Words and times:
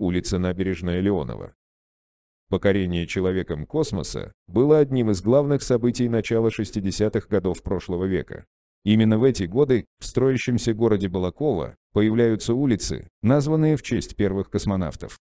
улица 0.00 0.38
Набережная 0.38 1.00
Леонова. 1.00 1.54
Покорение 2.48 3.06
человеком 3.06 3.64
космоса 3.64 4.32
было 4.48 4.78
одним 4.78 5.10
из 5.10 5.22
главных 5.22 5.62
событий 5.62 6.08
начала 6.08 6.48
60-х 6.48 7.28
годов 7.28 7.62
прошлого 7.62 8.06
века. 8.06 8.44
Именно 8.84 9.18
в 9.18 9.24
эти 9.24 9.44
годы 9.44 9.84
в 10.00 10.06
строящемся 10.06 10.74
городе 10.74 11.08
Балакова 11.08 11.76
появляются 11.92 12.54
улицы, 12.54 13.08
названные 13.22 13.76
в 13.76 13.82
честь 13.82 14.16
первых 14.16 14.50
космонавтов. 14.50 15.20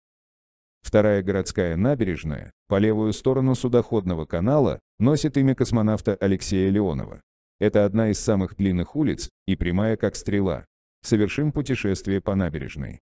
Вторая 0.82 1.22
городская 1.22 1.76
набережная, 1.76 2.52
по 2.68 2.78
левую 2.78 3.12
сторону 3.12 3.56
судоходного 3.56 4.24
канала, 4.24 4.78
носит 5.00 5.36
имя 5.36 5.56
космонавта 5.56 6.14
Алексея 6.14 6.70
Леонова. 6.70 7.22
Это 7.58 7.86
одна 7.86 8.10
из 8.10 8.20
самых 8.20 8.54
длинных 8.54 8.94
улиц 8.94 9.30
и 9.46 9.56
прямая 9.56 9.96
как 9.96 10.14
стрела. 10.14 10.66
Совершим 11.02 11.50
путешествие 11.50 12.20
по 12.20 12.36
набережной. 12.36 13.00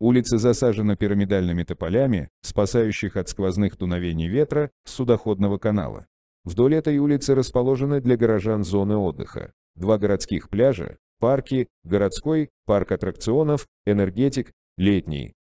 Улица 0.00 0.38
засажена 0.38 0.96
пирамидальными 0.96 1.62
тополями, 1.62 2.30
спасающих 2.40 3.16
от 3.16 3.28
сквозных 3.28 3.76
дуновений 3.76 4.28
ветра 4.28 4.70
судоходного 4.86 5.58
канала. 5.58 6.06
Вдоль 6.44 6.74
этой 6.74 6.96
улицы 6.96 7.34
расположены 7.34 8.00
для 8.00 8.16
горожан 8.16 8.64
зоны 8.64 8.96
отдыха. 8.96 9.52
Два 9.74 9.98
городских 9.98 10.48
пляжа, 10.48 10.96
парки, 11.18 11.68
городской, 11.84 12.48
парк 12.64 12.92
аттракционов, 12.92 13.66
энергетик, 13.84 14.52
летний. 14.78 15.34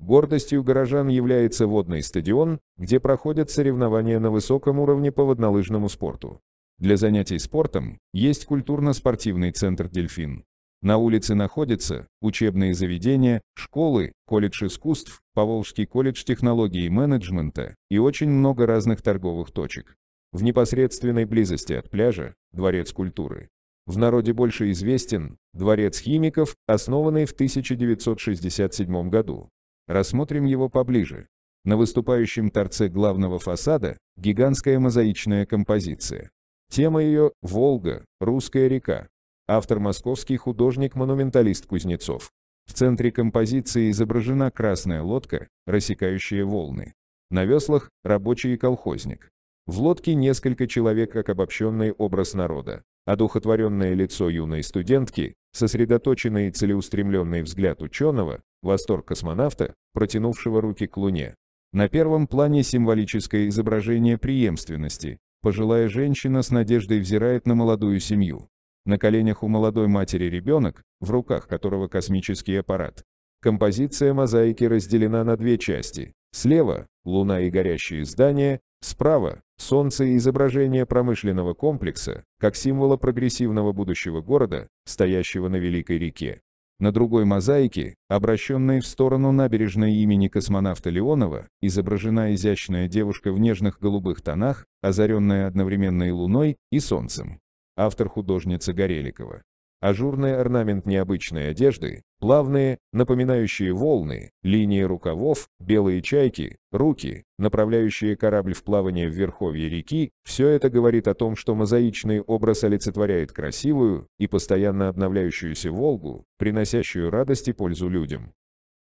Гордостью 0.00 0.64
горожан 0.64 1.08
является 1.08 1.66
водный 1.66 2.02
стадион, 2.02 2.58
где 2.78 3.00
проходят 3.00 3.50
соревнования 3.50 4.18
на 4.18 4.30
высоком 4.30 4.80
уровне 4.80 5.12
по 5.12 5.24
воднолыжному 5.24 5.90
спорту. 5.90 6.40
Для 6.78 6.96
занятий 6.96 7.38
спортом 7.38 7.98
есть 8.14 8.46
культурно-спортивный 8.46 9.52
центр 9.52 9.88
«Дельфин». 9.88 10.44
На 10.82 10.98
улице 10.98 11.36
находятся 11.36 12.08
учебные 12.20 12.74
заведения, 12.74 13.40
школы, 13.54 14.12
колледж 14.26 14.66
искусств, 14.66 15.20
Поволжский 15.32 15.86
колледж 15.86 16.24
технологий 16.24 16.86
и 16.86 16.90
менеджмента 16.90 17.76
и 17.88 17.98
очень 17.98 18.28
много 18.28 18.66
разных 18.66 19.00
торговых 19.00 19.52
точек. 19.52 19.94
В 20.32 20.42
непосредственной 20.42 21.24
близости 21.24 21.72
от 21.72 21.88
пляжа– 21.88 22.34
Дворец 22.52 22.92
культуры. 22.92 23.48
В 23.86 23.96
народе 23.96 24.32
больше 24.32 24.72
известен 24.72 25.38
Дворец 25.52 26.00
химиков, 26.00 26.56
основанный 26.66 27.26
в 27.26 27.32
1967 27.32 29.08
году. 29.08 29.50
Рассмотрим 29.86 30.46
его 30.46 30.68
поближе. 30.68 31.28
На 31.64 31.76
выступающем 31.76 32.50
торце 32.50 32.88
главного 32.88 33.38
фасада– 33.38 33.98
гигантская 34.16 34.80
мозаичная 34.80 35.46
композиция. 35.46 36.30
Тема 36.70 37.02
ее– 37.02 37.32
Волга, 37.42 38.04
русская 38.20 38.66
река. 38.66 39.08
Автор 39.54 39.80
московский 39.80 40.38
художник-монументалист 40.38 41.66
Кузнецов. 41.66 42.32
В 42.64 42.72
центре 42.72 43.12
композиции 43.12 43.90
изображена 43.90 44.50
красная 44.50 45.02
лодка, 45.02 45.46
рассекающая 45.66 46.42
волны. 46.42 46.94
На 47.30 47.44
веслах– 47.44 47.90
рабочий 48.02 48.54
и 48.54 48.56
колхозник. 48.56 49.28
В 49.66 49.78
лодке 49.82 50.14
несколько 50.14 50.66
человек 50.66 51.12
как 51.12 51.28
обобщенный 51.28 51.92
образ 51.92 52.32
народа. 52.32 52.82
Одухотворенное 53.04 53.92
лицо 53.92 54.30
юной 54.30 54.62
студентки, 54.62 55.34
сосредоточенный 55.52 56.48
и 56.48 56.50
целеустремленный 56.50 57.42
взгляд 57.42 57.82
ученого, 57.82 58.40
восторг 58.62 59.08
космонавта, 59.08 59.74
протянувшего 59.92 60.62
руки 60.62 60.86
к 60.86 60.96
Луне. 60.96 61.34
На 61.74 61.90
первом 61.90 62.26
плане 62.26 62.62
символическое 62.62 63.48
изображение 63.48 64.16
преемственности. 64.16 65.18
Пожилая 65.42 65.90
женщина 65.90 66.40
с 66.40 66.50
надеждой 66.50 67.00
взирает 67.00 67.46
на 67.46 67.54
молодую 67.54 68.00
семью. 68.00 68.48
На 68.84 68.98
коленях 68.98 69.44
у 69.44 69.48
молодой 69.48 69.86
матери 69.86 70.24
ребенок, 70.24 70.82
в 71.00 71.10
руках 71.10 71.46
которого 71.46 71.86
космический 71.86 72.56
аппарат. 72.56 73.04
Композиция 73.40 74.12
мозаики 74.12 74.64
разделена 74.64 75.22
на 75.22 75.36
две 75.36 75.56
части. 75.56 76.12
Слева– 76.32 76.86
Луна 77.04 77.40
и 77.40 77.50
горящие 77.50 78.04
здания, 78.04 78.60
справа– 78.80 79.42
Солнце 79.56 80.04
и 80.04 80.16
изображение 80.16 80.84
промышленного 80.84 81.54
комплекса, 81.54 82.24
как 82.40 82.56
символа 82.56 82.96
прогрессивного 82.96 83.72
будущего 83.72 84.20
города, 84.20 84.68
стоящего 84.84 85.48
на 85.48 85.56
Великой 85.56 85.98
реке. 85.98 86.40
На 86.80 86.90
другой 86.90 87.24
мозаике, 87.24 87.94
обращенной 88.08 88.80
в 88.80 88.86
сторону 88.86 89.30
набережной 89.30 89.94
имени 89.94 90.26
космонавта 90.26 90.90
Леонова, 90.90 91.46
изображена 91.60 92.34
изящная 92.34 92.88
девушка 92.88 93.32
в 93.32 93.38
нежных 93.38 93.78
голубых 93.78 94.22
тонах, 94.22 94.66
озаренная 94.80 95.46
одновременно 95.46 96.04
и 96.04 96.10
луной, 96.10 96.56
и 96.72 96.80
солнцем 96.80 97.41
автор 97.76 98.08
художница 98.08 98.72
Гореликова. 98.72 99.42
Ажурный 99.82 100.36
орнамент 100.36 100.86
необычной 100.86 101.50
одежды, 101.50 102.02
плавные, 102.20 102.78
напоминающие 102.92 103.72
волны, 103.72 104.30
линии 104.44 104.82
рукавов, 104.82 105.48
белые 105.58 106.02
чайки, 106.02 106.58
руки, 106.70 107.24
направляющие 107.36 108.16
корабль 108.16 108.54
в 108.54 108.62
плавание 108.62 109.08
в 109.08 109.12
верховье 109.12 109.68
реки, 109.68 110.12
все 110.22 110.46
это 110.46 110.70
говорит 110.70 111.08
о 111.08 111.14
том, 111.14 111.34
что 111.34 111.56
мозаичный 111.56 112.20
образ 112.20 112.62
олицетворяет 112.62 113.32
красивую 113.32 114.06
и 114.20 114.28
постоянно 114.28 114.88
обновляющуюся 114.88 115.72
Волгу, 115.72 116.26
приносящую 116.38 117.10
радость 117.10 117.48
и 117.48 117.52
пользу 117.52 117.88
людям. 117.88 118.32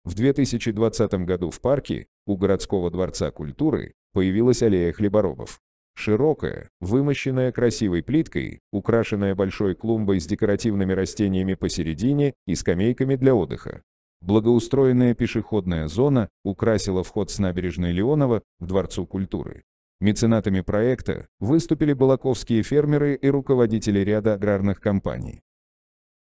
В 0.06 0.14
2020 0.14 1.14
году 1.26 1.50
в 1.50 1.60
парке, 1.60 2.08
у 2.26 2.38
городского 2.38 2.90
дворца 2.90 3.32
культуры, 3.32 3.96
появилась 4.14 4.64
аллея 4.64 4.94
хлеборобов. 4.94 5.60
Широкая, 5.96 6.70
вымощенная 6.82 7.52
красивой 7.52 8.04
плиткой, 8.04 8.60
украшенная 8.72 9.34
большой 9.34 9.76
клумбой 9.76 10.20
с 10.20 10.28
декоративными 10.28 10.92
растениями 10.92 11.54
посередине 11.54 12.34
и 12.46 12.56
скамейками 12.56 13.16
для 13.16 13.34
отдыха. 13.34 13.82
Благоустроенная 14.22 15.14
пешеходная 15.16 15.88
зона 15.88 16.30
украсила 16.44 17.04
вход 17.04 17.32
с 17.32 17.40
набережной 17.40 17.92
Леонова 17.92 18.44
к 18.60 18.66
Дворцу 18.66 19.08
культуры. 19.08 19.64
Меценатами 20.02 20.60
проекта 20.62 21.28
выступили 21.40 21.94
балаковские 21.94 22.62
фермеры 22.64 23.16
и 23.16 23.30
руководители 23.30 24.00
ряда 24.00 24.34
аграрных 24.34 24.82
компаний. 24.82 25.42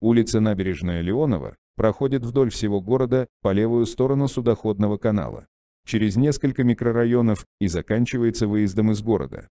Улица 0.00 0.40
Набережная 0.40 1.02
Леонова 1.02 1.56
проходит 1.76 2.24
вдоль 2.24 2.50
всего 2.50 2.80
города 2.80 3.28
по 3.42 3.52
левую 3.52 3.84
сторону 3.84 4.28
судоходного 4.28 4.96
канала 4.96 5.46
через 5.84 6.16
несколько 6.16 6.64
микрорайонов 6.64 7.46
и 7.60 7.68
заканчивается 7.68 8.46
выездом 8.46 8.92
из 8.92 9.02
города. 9.02 9.48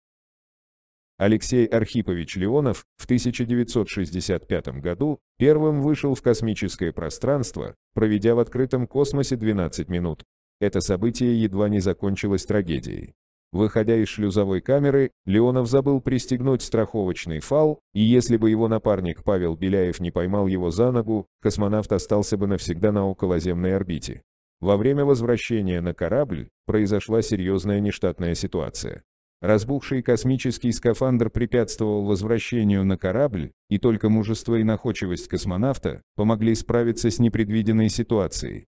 Алексей 1.19 1.67
Архипович 1.67 2.37
Леонов 2.37 2.85
в 2.97 3.05
1965 3.05 4.69
году 4.81 5.19
первым 5.37 5.83
вышел 5.83 6.15
в 6.15 6.23
космическое 6.23 6.93
пространство, 6.93 7.75
проведя 7.93 8.37
в 8.37 8.39
открытом 8.39 8.87
космосе 8.87 9.35
12 9.35 9.89
минут. 9.89 10.23
Это 10.61 10.81
событие 10.81 11.43
едва 11.43 11.69
не 11.69 11.81
закончилось 11.81 12.47
трагедией. 12.47 13.15
Выходя 13.51 13.97
из 13.97 14.09
шлюзовой 14.09 14.61
камеры, 14.61 15.11
Леонов 15.25 15.69
забыл 15.69 16.01
пристегнуть 16.01 16.63
страховочный 16.63 17.41
фал, 17.41 17.81
и 17.95 18.01
если 18.01 18.37
бы 18.37 18.51
его 18.51 18.69
напарник 18.69 19.25
Павел 19.25 19.57
Беляев 19.57 20.01
не 20.01 20.11
поймал 20.11 20.47
его 20.47 20.71
за 20.71 20.93
ногу, 20.93 21.27
космонавт 21.41 21.91
остался 21.93 22.37
бы 22.37 22.47
навсегда 22.47 22.93
на 22.93 23.07
околоземной 23.07 23.75
орбите. 23.75 24.23
Во 24.61 24.77
время 24.77 25.05
возвращения 25.05 25.81
на 25.81 25.95
корабль 25.95 26.49
произошла 26.67 27.23
серьезная 27.23 27.81
нештатная 27.81 28.35
ситуация. 28.35 29.05
Разбухший 29.41 30.03
космический 30.03 30.73
скафандр 30.73 31.31
препятствовал 31.31 32.05
возвращению 32.05 32.85
на 32.85 32.99
корабль, 32.99 33.53
и 33.71 33.79
только 33.79 34.09
мужество 34.09 34.57
и 34.57 34.65
находчивость 34.65 35.29
космонавта 35.29 36.03
помогли 36.17 36.57
справиться 36.57 37.09
с 37.09 37.21
непредвиденной 37.21 37.89
ситуацией. 37.89 38.67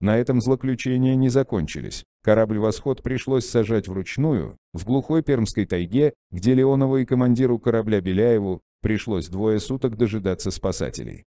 На 0.00 0.18
этом 0.18 0.40
злоключения 0.40 1.14
не 1.14 1.28
закончились. 1.28 2.04
Корабль 2.24 2.58
«Восход» 2.58 3.04
пришлось 3.04 3.48
сажать 3.48 3.86
вручную, 3.86 4.56
в 4.72 4.84
глухой 4.84 5.22
Пермской 5.22 5.66
тайге, 5.66 6.14
где 6.32 6.54
Леонову 6.54 6.96
и 6.96 7.04
командиру 7.04 7.60
корабля 7.60 8.00
Беляеву 8.00 8.60
пришлось 8.80 9.28
двое 9.28 9.60
суток 9.60 9.96
дожидаться 9.96 10.50
спасателей. 10.50 11.22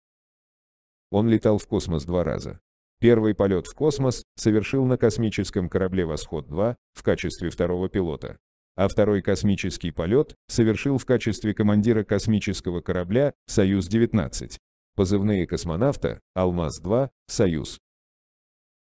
Он 1.09 1.29
летал 1.29 1.57
в 1.57 1.67
космос 1.67 2.03
два 2.03 2.25
раза. 2.25 2.59
Первый 2.99 3.35
полет 3.35 3.67
в 3.67 3.75
космос 3.75 4.23
совершил 4.35 4.85
на 4.85 4.97
космическом 4.97 5.69
корабле 5.69 6.05
«Восход-2» 6.05 6.75
в 6.93 7.03
качестве 7.03 7.49
второго 7.49 7.89
пилота, 7.89 8.37
а 8.75 8.87
второй 8.87 9.21
космический 9.21 9.91
полет 9.91 10.35
совершил 10.47 10.97
в 10.97 11.05
качестве 11.05 11.53
командира 11.53 12.03
космического 12.03 12.81
корабля 12.81 13.33
«Союз-19». 13.47 14.57
Позывные 14.95 15.45
космонавта 15.45 16.21
«Алмаз-2», 16.35 17.09
«Союз». 17.27 17.79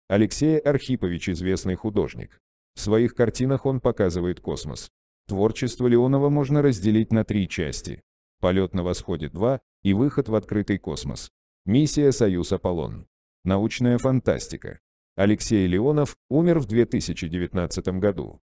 Алексей 0.08 0.58
Архипович 0.58 1.30
известный 1.30 1.74
художник. 1.74 2.38
В 2.74 2.80
своих 2.80 3.14
картинах 3.14 3.64
он 3.64 3.80
показывает 3.80 4.40
космос. 4.40 4.90
Творчество 5.26 5.86
Леонова 5.86 6.28
можно 6.28 6.60
разделить 6.60 7.12
на 7.12 7.24
три 7.24 7.48
части. 7.48 8.02
Полет 8.40 8.74
на 8.74 8.82
Восходе-2 8.82 9.60
и 9.82 9.94
выход 9.94 10.28
в 10.28 10.34
открытый 10.34 10.78
космос. 10.78 11.30
Миссия 11.64 12.12
«Союз-Аполлон». 12.12 13.06
Научная 13.44 13.98
фантастика. 13.98 14.78
Алексей 15.16 15.66
Леонов 15.66 16.16
умер 16.28 16.60
в 16.60 16.66
2019 16.66 17.88
году. 17.98 18.40